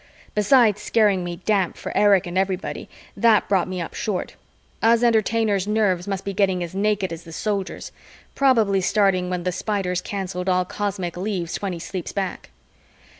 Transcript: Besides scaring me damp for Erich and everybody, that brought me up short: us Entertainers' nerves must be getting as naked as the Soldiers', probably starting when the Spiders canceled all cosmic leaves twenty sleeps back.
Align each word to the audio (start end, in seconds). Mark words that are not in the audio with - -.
Besides 0.33 0.81
scaring 0.81 1.23
me 1.23 1.35
damp 1.45 1.77
for 1.77 1.95
Erich 1.95 2.25
and 2.25 2.35
everybody, 2.35 2.89
that 3.15 3.47
brought 3.47 3.67
me 3.67 3.79
up 3.79 3.93
short: 3.93 4.35
us 4.81 5.03
Entertainers' 5.03 5.67
nerves 5.67 6.07
must 6.07 6.25
be 6.25 6.33
getting 6.33 6.63
as 6.63 6.73
naked 6.73 7.13
as 7.13 7.21
the 7.23 7.31
Soldiers', 7.31 7.91
probably 8.33 8.81
starting 8.81 9.29
when 9.29 9.43
the 9.43 9.51
Spiders 9.51 10.01
canceled 10.01 10.49
all 10.49 10.65
cosmic 10.65 11.15
leaves 11.17 11.53
twenty 11.53 11.77
sleeps 11.77 12.13
back. 12.13 12.49